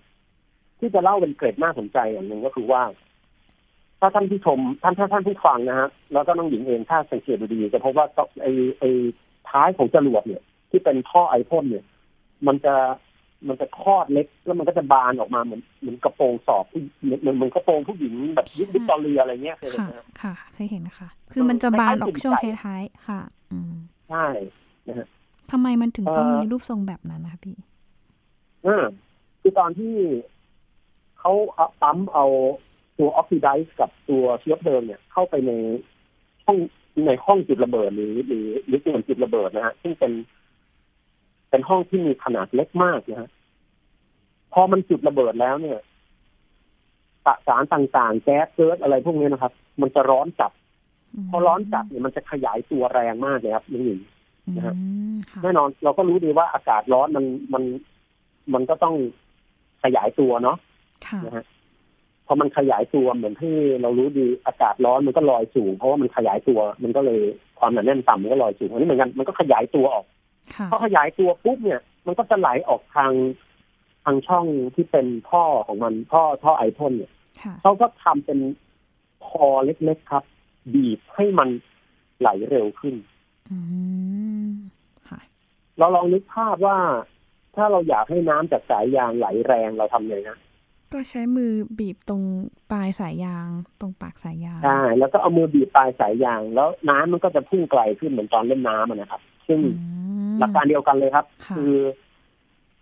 [0.78, 2.82] ที่จะเล่าเป็นเกร็ดน่าสนใจอย่างหนึ่งก็คือว่า
[4.00, 8.06] ถ้าท่านผู้ชมท่านถ้าท่านผู้ฟังนะฮะแล้วก็น้องหญิงเองถ้าสังเกตดูดีจะพบว่า
[8.42, 8.90] ไอ้ไอ้
[9.50, 11.84] ท้ายของจรวดเนี่ย ที่เป็นท่อไอพ่นเนี่ย
[12.46, 12.74] มันจะ
[13.48, 23.20] มันจะคลอดเล็ก แล้วมันก็จะบานออกมาเหมือนเหมือนกระโปรงสอบผู้เหมือนเหมือนเหมือนกระโปรงผู้หญิงแบบยุควิกตอเรียอะไรเงี้ยเคยเห็นค่ะไหมฮะค่ะเคยเห็นนะคะคือมันจะบานออกช่วงท้ายๆค่ะ
[23.52, 23.74] อืม
[24.10, 24.26] ใช่
[24.88, 25.08] นะฮะ
[25.50, 27.56] ทำไมมันถึงต้องเอ่อมีรูปทรงแบบนั้นนะคะพี่
[28.66, 28.84] อ่า
[29.40, 29.94] คือตอนที่
[31.18, 32.26] เขาเอาปั๊มเอา
[32.98, 35.52] ตัวออกซิไดซ์กับตัวเชื้อเพลิงเนี่ย เข้าไปใน
[36.46, 36.56] ห้อง
[37.06, 40.12] ในห้องจุดระเบิดหรือหรือหรือส่วนจุดระเบิดนะฮะซึ่งเป็น
[41.56, 43.30] เป็นห้องที่มีขนาดเล็กมากนะฮะ
[44.52, 45.78] พอมันจุดระเบิดแล้วเนี่ย
[47.24, 50.52] สสารต่างๆ แก๊สเกิร์อะไรพวกนี้นะครับ มันจะร้อนจัด
[51.30, 54.00] พอร้อนจัดเนี่ยมันจะขยายตัวแรงมากเลยครับน้องหญิง
[54.56, 54.82] นะฮะอื
[55.14, 57.62] มค่ะแน่นอนเราก็รู้ดีว่าอากาศร้อนมันมัน
[58.54, 58.94] มันก็ต้อง
[59.84, 60.56] ขยายตัวเนาะ
[61.06, 61.44] ค่ะนะฮะ
[62.26, 67.20] พอมันขยายตัวเหมือนที่เรารู้ดีอากาศร้อนมันก็ลอยสูง เพราะว่ามันขยายตัว มันก็เลย
[67.58, 70.15] ความหนาแน่นต่ำมันก็ลอยสูงอันนี้เหมือนกันมันก็ขยายตัวออกค่ะ
[70.70, 73.12] พอขยายตัวปุ๊บเนี่ย มันก็จะไหลออกทาง
[74.04, 78.38] ทางช่องที่เป็นท่อของมันท่อท่อไอพ่นเนี่ยค่ะเขาก็ทำเป็น
[79.26, 80.24] คอเล็กๆครับ
[80.74, 81.48] บีบให้มัน
[82.20, 82.94] ไหลเร็วขึ้น
[83.50, 83.58] อื
[84.46, 84.50] ม
[85.08, 85.20] ค่ะ
[85.78, 86.78] เราลองนึกภาพว่า
[87.56, 90.38] ถ้าเราอยากให้น้ำจากสายยางไหลแรงเราทำไงนะ
[90.92, 92.22] ก็ใช้มือบีบตรง
[92.70, 93.48] ปลายสายยาง
[93.80, 100.05] ตรงปากสายยางใช่แล้วก็เอามือบีบปลายสายยาง แล้วน้ำมันก็จะพุ่งไกลขึ้นเหมือนตอนเล่นน้ำอะนะครับ ซึ่งอืม
[100.40, 101.74] หลักการเดียวกันเลยครับค่ะคือ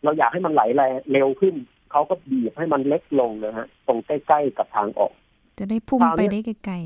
[0.04, 1.54] เราอยากให้มันไหลแรงเร็วขึ้น
[1.90, 5.12] เขาก็บีบให้มันเล็กลงนะฮะ ตรงใกล้ๆกับทางออก
[5.58, 6.76] จะได้พุ่งคราวไปเนี้ยได้ไกล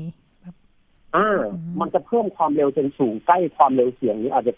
[1.15, 4.53] อ่าอืมมันจะเพิ่มความเร็วจนสูงใกล้ความเร็วเสียงนี้อาจจะ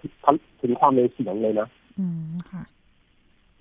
[0.62, 2.63] ถึงความเร็วเสียงเลยนะๆอืมค่ะ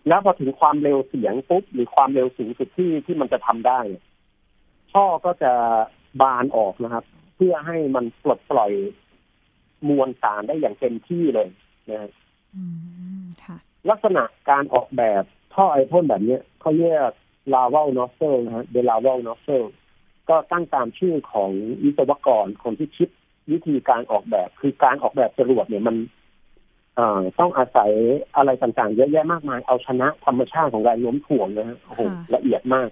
[0.09, 4.05] แล้วพอถึงความเร็วเสียงปุ๊บหรือความเร็วสูงสุดที่ที่มันจะทำได้เนี่ย
[4.93, 5.53] ท่อก็จะ
[6.21, 7.05] บานออกนะครับ
[7.37, 8.73] เพื่อให้มันปลดปล่อย
[9.89, 11.49] มวลสารได้อย่างเต็มที่เลย
[11.91, 12.20] นะฮะอืมค่ะ
[13.91, 15.23] ลักษณะการออกแบบ
[15.55, 17.11] ท่อไอพ่นแบบเนี้ยเขาเรียก
[17.55, 19.67] laval nozzle นะฮะ the laval nozzle
[20.29, 21.51] ก็ตั้งตามชื่อของ
[21.85, 23.09] วิศวกรคนที่คิด
[23.51, 25.97] วิธีการออกแบบ คือการออกแบบจรวดเนี่ยมัน
[26.97, 27.91] เอ่อต้องอาศัย
[28.37, 32.89] อะไรต่างๆ เยอะแยะมากมาย เอาชนะธรรมชาติของแรงโน้มถ่วงนะฮะโอ้โหค่ะละเอียดมาก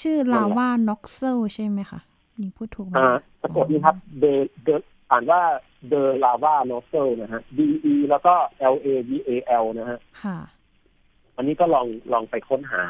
[0.00, 2.00] ชื่อนั่นแหลาละว่าน็อกเซลใช่ไหมคะ
[2.40, 3.08] นี่พูดถูกไหมอ่า
[3.42, 4.32] สะกดนี้ครับ the
[4.66, 4.74] the
[5.10, 5.40] อ่านว่า
[5.90, 7.60] the lava nozzle นะฮะ D
[7.92, 8.34] E แล้วก็
[8.74, 9.30] L A V A
[9.62, 10.38] L นะฮะค่ะ
[11.36, 12.84] อันนี้ก็ลองลองไปค้นหา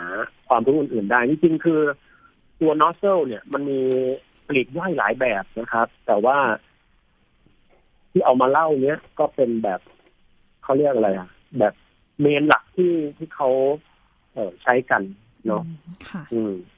[0.49, 1.81] ความรู้อื่นๆได้ จริงๆคือ
[2.61, 3.81] ตัว nozzle เนี่ย มันมี
[4.49, 6.39] ปลีกย่อยหลายแบบนะครับ แต่ว่า
[8.11, 9.81] ที่เอามาเล่าเนี้ยก็เป็นแบบ
[10.63, 11.75] เขาเรียกอะไรอะแบบ
[12.21, 13.51] เมนหลักที่ที่เขา
[14.33, 15.03] เออใช้กัน
[15.47, 16.78] เนาะอืมค่ะ อืมอ่าใช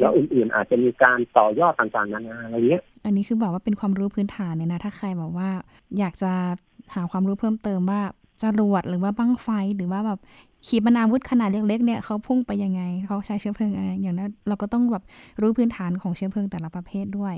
[0.00, 5.48] แล้วอื่นๆ อาจจะมีการต่อยอดต่างๆ นานาอะไรเงี้ย อันนี้คือแบบว่าเป็นความรู้พื้นฐานเนี่ยนะ ถ้าใครแบบว่า
[5.98, 6.32] อยากจะ
[6.94, 8.00] หาความรู้เพิ่มเติมว่า
[8.42, 10.18] จรวดหรือว่าบั้งไฟหรือว่าแบบ
[10.66, 15.04] ขีปนาวุธขนาดเล็กๆเนี่ยเขาพุ่งไปยังไงเขาใช้เชื้อเพลิงอะไรอย่างนั้นเราก็ต้องแบบ
[15.40, 17.34] รู้พื้นฐานของเชื้อเพลิงแต่ละประเภทด้วย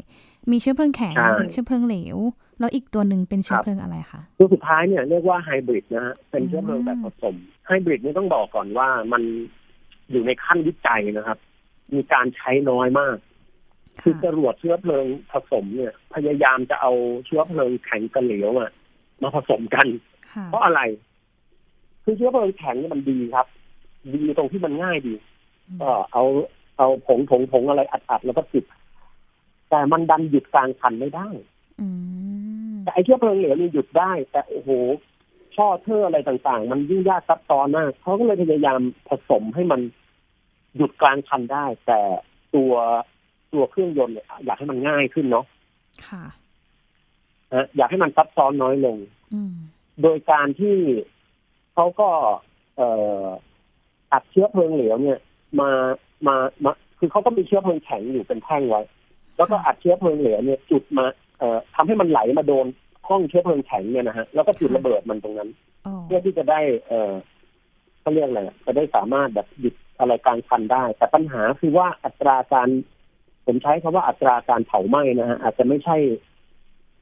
[0.51, 2.19] มีเชื้อเพลิงแข็งใช่เชื้อเพลิงเหลว
[2.61, 7.35] แล้วอีกตัวหนึ่งเป็นเชื้อครับเพลิงอะไรคะตัวสุดท้ายเนี่ยเรียกว่าไฮบริดนะฮะเป็นเชื้อเพลิงอืมแบบผสม
[7.67, 9.23] ไฮบริดนี่ต้องบอกก่อนว่ามัน
[10.11, 11.39] อยู่ในขั้นวิจัยนะครับ
[11.95, 13.17] มีการใช้น้อยมาก
[14.03, 16.93] คือจรวดเชื้อเพลิงผสมเนี่ย พยายามจะเอา
[17.27, 18.71] เชื้อเพลิงแข็งกับเหลวอะ
[19.23, 19.87] มาผสมกัน
[20.33, 20.81] ค่ะเพราะอะไร
[22.05, 23.47] คือเชื้อเพลิงแข็งเนี่ยมันดีครับ
[24.15, 25.15] ดีตรงที่มันง่ายดี
[25.81, 26.25] ก็เอา
[26.79, 28.65] เอาผงผงผงอะไรอัดๆแล้วก็จุด
[29.71, 31.29] แต่มันดันหยุดกลางคันไม่ได้
[31.81, 31.89] อื
[32.73, 34.71] มแต่ไอ้เชื้อเพลิงเหลวนี่หยุดได้ แต่โอ้โห
[35.57, 39.81] ช่อเทออะไรต่างๆ มันยุ่งยากซับซ้อนมากเขาก็เลยพยายามผสมให้มัน
[40.77, 42.01] หยุดกลางคันได้ แต่
[42.55, 42.73] ตัว
[43.53, 45.45] ตัวเครื่องยนต์เนี่ยอยากให้มันง่ายขึ้นเนาะ
[46.09, 46.25] ค่ะ
[47.55, 48.97] นะอยากให้มันซับซ้อนน้อยลง
[49.35, 49.55] อืม
[50.03, 50.77] โดยการที่
[51.75, 52.09] เขาก็
[52.77, 52.89] เอ่
[53.25, 53.27] อ
[54.13, 55.19] อัดเชื้อเพลิงเหลวเนี่ย
[55.61, 55.71] มา
[56.27, 58.83] มามา คือเขาก็มีเชื้อเพลิงแข็งอยู่เป็นแท่งไว้
[59.37, 61.05] แล้วก็อัดเชื้อเพลิงเหลวเนี่ย จุดมา
[61.39, 62.67] เอ่อทำให้มันไหลมาโดน
[63.09, 65.51] ห้องเชื้อเพลิงแข็งเนี่ยนะฮะแล้วก็จุดระเบิดมันตรงนั้น
[65.87, 67.13] อ๋อเพื่อที่จะได้ เอ่อ
[68.01, 72.69] เขาเรียกอะไรอะจะได้สามารถแบบหยุด อะไรกลางคันได้ แต่ปัญหาคือว่าอัตราการ
[73.47, 75.97] ผมใช้คำว่าอัตราการเผาไหม้นะฮะอาจจะไม่ใช่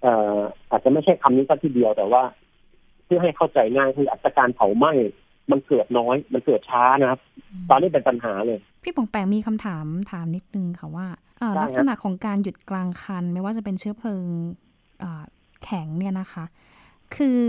[0.03, 0.39] เอ่อ
[0.71, 2.23] อาจจะไม่ใช่คำนี้สักทีเดียวแต่ว่า
[3.05, 4.93] เพื่อให้เข้าใจง่ายคืออัตราการเผาไหม้
[5.51, 7.21] มันเกิดน้อย มันเกิดช้านะครับ
[7.71, 11.07] ตอนนี้เป็นปัญหาเลย พี่ปองแปงมีคำถามถามนิดนึงค่ะว่า
[11.39, 14.25] เอ่อได้ครับลักษณะของการหยุดกลางคัน ไม่ว่าจะเป็นเชื้อเพลิง
[15.03, 15.23] อ่า
[15.65, 16.45] แข็งเนี่ยนะคะ
[17.15, 17.41] คือ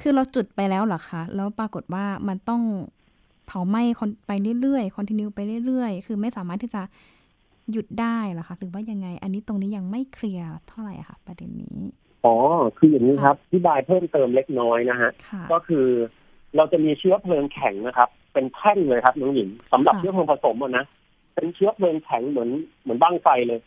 [0.00, 2.62] คือเราจุดไปแล้วเหรอคะ แล้วปรากฏว่ามันต้อง
[3.46, 6.82] เผาไหม้คนไปเรื่อยๆคอนติเนียไปเรื่อยๆ คือไม่สามารถที่จะ
[7.72, 11.78] หยุดได้เหรอคะหรือว่ายังไง อันนี้ตรงนี้ยังไม่เคลียร์เท่าไหร่อะค่ะ ประเด็นนี้
[12.24, 12.36] อ๋อ
[12.78, 15.86] คืออย่างนี้ครับอธิบายเพิ่มเติมเล็กน้อยนะฮะค่ะก็คือ
[16.56, 20.84] เราจะมีเชื้อเพลิงแข็งนะครับ เป็นแท่งเลยครับน้องหญิงสำหรับค่ะเชื้อเพลิงผสมอะนะ
[21.34, 22.50] เป็นเชื้อเพลิงแข็งเหมือน
[22.82, 23.60] เหมือนบั้งไฟเลย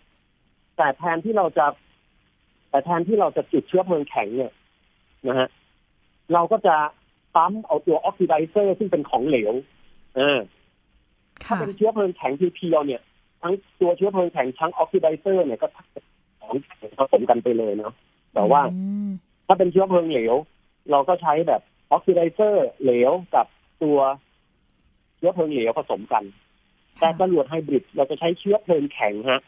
[0.77, 1.65] แต่แทนที่เราจะ
[2.69, 4.51] แต่แทนที่เราจะจุดเชื้อเพลิงแข็งเนี่ย
[5.27, 5.47] นะฮะ
[6.33, 6.75] เราก็จะ
[7.35, 9.53] ปั๊มเอาตัว oxidizer ซึ่งเป็นของเหลว
[10.15, 10.39] เออ
[11.43, 13.01] ถ้าค่ะเป็นเชื้อเพลิงแข็งเพียวๆเนี่ย
[13.41, 15.67] ทั้งตัวเชื้อเพลิงแข็งทั้ง oxidizer เนี่ยก็
[16.41, 17.93] ของแข็งผสมกันไปเลยเนาะ
[18.33, 19.09] แต่ว่าอืม
[19.47, 20.35] ถ้าเป็นเชื้อเพลิงเหลว
[20.91, 23.45] เราก็ใช้แบบ oxidizer เหลวกับ
[23.83, 23.99] ตัว
[25.17, 26.23] เชื้อเพลิงเหลวผสมกัน
[26.99, 29.41] แต่จรวดไฮบริดเราจะใช้เชื้อเพลิงแข็งฮะ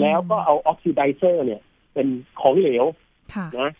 [0.00, 1.60] แล้วก็เอา oxidizer เนี่ย
[1.94, 2.06] เป็น
[2.40, 2.84] ของเหลว
[3.34, 3.70] ค่ะนะ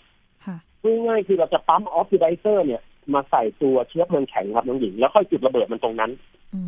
[0.45, 2.83] ค่ะพูดง่ายๆคือเราจะปั๊ม oxidizer เนี่ย
[3.15, 6.11] มาใส่ตัวเชื้อเพลิงแข็งครับน้องหญิง แล้วค่อยจุดระเบิดมันตรงนั้น
[6.55, 6.63] อื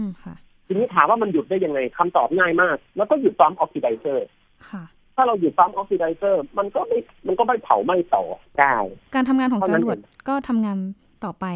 [0.00, 0.34] มค่ะ
[0.66, 4.26] ทีนี้ถามว่ามันหยุดได้ยังไงคำตอบง่ายมาก แล้วก็หยุดปั๊ม oxidizer
[4.70, 4.84] ค่ะ
[5.16, 8.24] ถ้าเราหยุดปั๊ม oxidizer มันก็ไม่มันก็ไม่เผาไหม้ต่อ
[8.58, 8.74] ได้
[9.14, 10.78] การทำงานของตัวจรวดนั้นเองก็ทำงาน
[11.24, 11.46] ต่อไป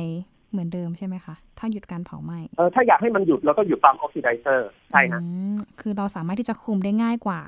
[0.51, 7.41] เหมือนเดิมใช่ไหมคะ ถ้าหยุดการเผาไหม้เออถ้าอยากให้มันหยุดเราก็หยุดปั๊ม oxidizerใช่ฮะอืมคือเราสามารถที่จะคุมได้ง่ายกว่า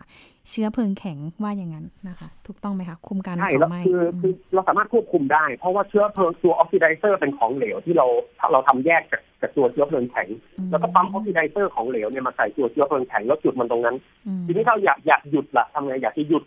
[0.51, 8.07] เชื้อเพลิงแข็งว่าอย่างนั้นนะคะ ถูกต้องไหมคะ ใช่แล้วคุมการเผาไหม้คือคือเราสามารถควบคุมได้ เพราะว่าเชื้อเพลิงตัว oxidizer เป็นของเหลวที่เรา
[8.39, 10.29] ถ้าเราทำแยกจากจากตัวเชื้อเพลิงแข็ง
[10.71, 16.45] แล้วก็ปั๊ม oxidizer ของเหลวเนี่ยมาใส่ตัวเชื้อเพลิงแข็งแล้วจุดมันตรงนั้นอืมทีนี้ถ้าเราอยากอยากหยุดล่ะทำไงอยากจะหยุด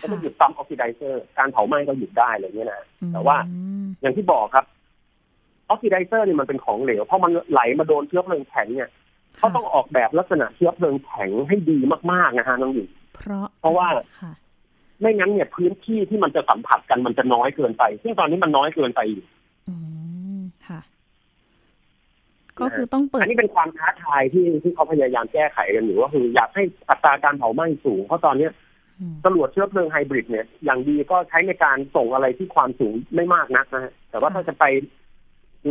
[0.00, 4.64] ก็ค่ะต้องหยุดปั๊มออกซิไดเซอร์ การเผาไหม้ก็หยุดได้อะไรอย่างเงี้ยนะแต่ว่าอืมอย่างที่บอกครับ
[5.68, 8.90] ออกซิไดเซอร์เนี่ยมันเป็นของเหลวเพราะมันไหลมาโดนเชื้อเพลิงแข็งเนี่ย
[9.38, 11.78] เขาต้องออกแบบลักษณะเชื้อเพลิงแข็งให้ดี
[12.12, 13.88] มากๆนะฮะน้องหญิงเพราะเพราะว่า
[14.20, 14.32] ค่ะ
[15.00, 19.24] ไม่งั้นเนี่ยพื้นที่ที่มันจะสัมผัสกันมันจะน้อยเกินไป ซึ่งตอนนี้มันน้อยเกินไปอยู่
[19.68, 19.74] อื
[20.38, 20.80] มค่ะ
[22.60, 28.52] ก็คือต้องเปิด อันนี้เป็นความท้าทายที่ที่เขาพยายามแก้ไขกันอยู่ก็คือ อยากให้อัตราการเผาไหม้สูง เพราะตอนเนี้ย
[29.00, 34.64] อืมจรวดเชื้อเพลิงไฮบริดเนี่ย อย่างดีก็ใช้ในการส่งอะไรที่ความสูงไม่มากนักนะฮะแต่ว่าถ้าจะไป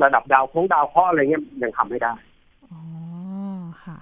[0.04, 2.14] ระดับดาวโค้งดาวเคราะห์อะไรเงี้ยยังทำไม่ได้
[2.72, 2.82] อ๋อ
[3.84, 3.98] ค่ะ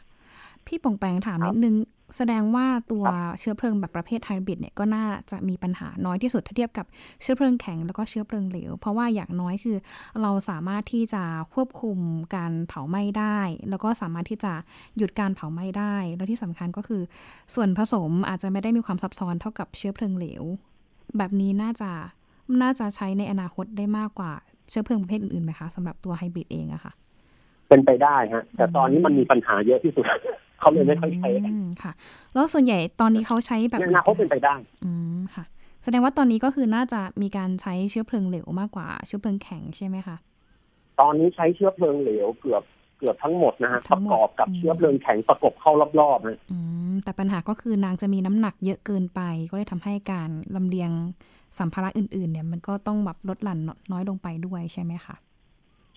[0.66, 1.76] พี่ปองแปงถามครับนิดนึง
[2.18, 6.86] แสดงว่าตัวครับเชื้อเพลิงแบบประเภทไฮบริดเนี่ยก็น่าจะมีปัญหาน้อยที่สุดถ้าเทียบกับ
[7.22, 9.78] เชื้อเพลิงแข็งแล้วก็เชื้อเพลิงเหลว เพราะว่าอย่างน้อยคือ
[10.22, 11.24] เราสามารถที่จะ
[11.54, 11.98] ควบคุม
[12.36, 14.54] การเผาไหม้ได้ แล้วก็สามารถที่จะ
[14.98, 17.02] หยุดการเผาไหม้ได้ แล้วที่สำคัญก็คือ
[17.56, 20.44] ส่วนผสมอาจจะไม่ได้มีความซับซ้อนเท่ากับเชื้อเพลิงเหลว
[21.18, 21.92] แบบนี้น่าจะ
[22.62, 24.34] น่าจะใช้ในอนาคตได้มากกว่า
[24.70, 26.94] เชื้อเพลิงประเภทอื่นๆไหมคะสำหรับตัวไฮบริดเองอะค่ะ
[27.70, 30.06] เป็นไปได้ฮะ แต่ตอนนี้มันมีปัญหาเยอะที่สุด
[30.60, 31.92] เขาเลยไม่ค่อยใช้กันอืมค่ะ
[32.34, 35.44] แล้วส่วนใหญ่ตอนนี้เขาใช้แบบในอนาคตเป็นไปได้ อืมค่ะ
[35.84, 40.16] แสดงว่าตอนนี้ก็คือน่าจะมีการใช้เชื้อเพลิงเหลวมากกว่าเชื้อเพลิงแข็งใช่ไหมคะ
[41.00, 42.64] ตอนนี้ใช้เชื้อเพลิงเหลวเกือบ
[42.98, 50.92] เกือบทั้งหมดนะฮะทั้ปงระหมดกอบกับอืมเชื้อเพลิงแข็งประกบเข้ารอบๆฮะอืม แต่ปัญหาก็คือนางจะมีน้ำหนักเยอะเกินไป ก็เลยทำให้การลำเลียง
[51.60, 53.60] สัมภาระอื่น ๆ เนี่ย มันก็ต้องแบบลดหลั่น
[53.92, 55.16] น้อยลงไปด้วยใช่ไหมคะ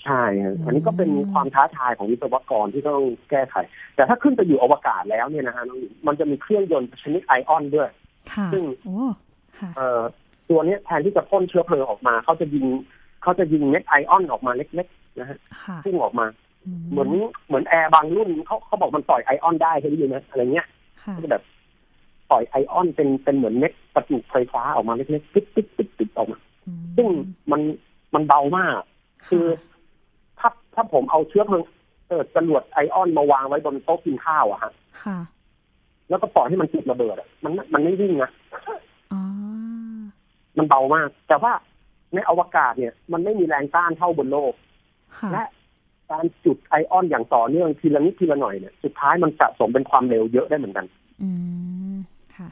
[0.04, 3.54] ใช่ฮะอืมอันนี้ก็เป็นความท้าทายของวิศวกรที่ต้องแก้ไข
[3.94, 7.88] แต่ถ้าขึ้นไปอยู่อวกาศแล้วเนี่ยนะฮะน้องหญิงมันจะมีเครื่องยนต์ชนิดไอออนด้วย
[8.32, 8.98] ค่ะซึ่งโอ้
[9.58, 10.00] ค่ะเอ่อ
[10.48, 12.66] ตัวเนี้ยแทนที่จะพ่นเชื้อเพลิงออกมา เขาจะยิง
[13.22, 16.26] เขาจะยิงเม็ดไอออนออกมาเล็กๆนะฮะค่ะพุ่งออกมา
[16.90, 17.10] เหมือน
[17.46, 20.70] เหมือนแอร์บางรุ่นเขาเขาบอกมันปล่อยไอออนได้เคยได้ยินไหมอะไรเงี้ยค่ะ
[21.16, 21.42] ก็จะแบบ
[22.30, 26.38] ปล่อยไอออนเป็นเป็นเหมือนเม็ดประจุไฟฟ้าออกมาเล็กๆติ๊กติ๊กติ๊กติ๊กออกมา
[26.96, 27.08] ซึ่ง
[27.50, 27.60] มัน
[28.14, 28.74] มันเบามาก
[29.28, 29.46] คือ
[30.38, 31.62] ถ้าถ้าผมเอาเชื้อเพลิง
[32.08, 35.18] เออจรวดไอออนมาวางไว้บนโต๊ะกินข้าวอะฮะค่ะ
[36.08, 38.30] แล้วก็ปล่อยให้มันจุดระเบิดอะมันมันไม่วิ่งนะ
[39.12, 39.20] อ๋อ
[40.58, 41.52] มันเบามาก แต่ว่า
[42.14, 44.52] ในอวกาศเนี่ย มันไม่มีแรงต้านเท่าบนโลก
[45.18, 45.42] ค่ะและ
[46.12, 50.86] การจุดไอออนอย่างต่อเนื่องทีละนิดทีละหน่อยเนี่ยสุดท้ายมันสะสมเป็นความเร็วเยอะได้เหมือนกัน
[51.22, 51.30] อื
[51.94, 51.96] ม
[52.36, 52.48] ค่ะ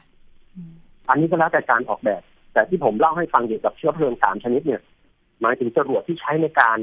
[1.09, 2.21] อันนี้ก็แล้วแต่การออกแบบ
[2.53, 4.81] แต่ที่ผมเล่าให้ฟังเกี่ยวกับเชื้อเพลิงสามชนิดเนี่ย
[5.41, 6.77] หมายถึงจรวดที่ใช้ในการ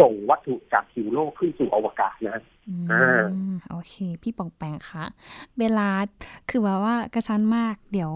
[0.00, 3.22] ส่งวัตถุจากผิวโลกขึ้นสู่อวกาศนะอืมอ่า
[3.70, 5.04] โอเค พี่ปองแปงคะ
[5.58, 5.88] เวลา
[6.50, 8.12] คือแบบว่ากระชั้นมาก เดี๋ยว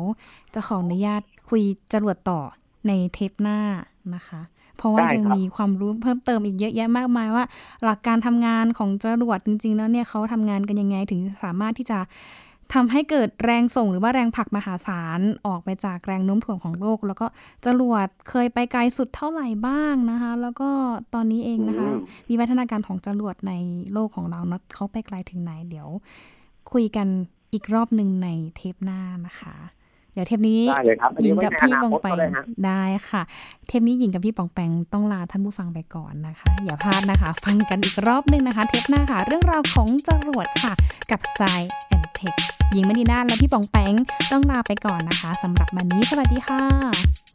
[0.54, 2.40] จะขออนุญาตคุยจรวดต่อ
[2.88, 3.58] ในเทปหน้า
[4.14, 4.40] นะคะ
[4.76, 7.44] เพราะว่ายังมีความรู้เพิ่มเติมอีกเยอะแยะมากมายว่า
[7.84, 11.98] หลักการทำงานของจรวดจริง ๆ แล้วเนี่ยเขาทำงานกันยังไงถึงสามารถที่จะ
[12.74, 17.26] ทำให้เกิดแรงส่งหรือว่าแรงผลักมหาศาลออกไปจากแรงโน้มถ่วงของโลก แล้วก็
[17.66, 20.70] จรวดเคยไปไกลสุดเท่าไหร่บ้างนะคะ แล้วก็
[21.14, 23.52] ตอนนี้เองนะคะอืมวิวัฒนาการของจรวดใน
[23.92, 25.88] โลกของเราเนาะเขาไปไกลถึงไหนเดี๋ยว
[26.72, 27.08] คุยกัน
[27.52, 29.54] อีกรอบหนึ่งในเทปหน้านะคะ
[30.16, 33.22] เดี๋ยวเทปนี้ได้เลยครับอันหญินี้งไว้กับในอพี่นาปองคตแปก็งได้ฮะได้ค่ะ
[33.68, 40.72] เทปนี้หญิงกับพี่ปองแปงต้องลาท่านผู้ฟังไปก่อนนะคะ อย่าพลาดนะคะ ฟังกันอีกรอบหนึ่งนะคะ เทปหน้าค่ะ เรื่องราวของจรวดค่ะ
[41.10, 41.42] กับ s ซ
[41.86, 42.34] แอนเทค
[42.72, 43.92] หญิงมณีนาฏและพี่ปองแปง
[44.32, 47.25] ต้องลาไปก่อนนะคะสำหรับวันนี้สวัสดีค่ะ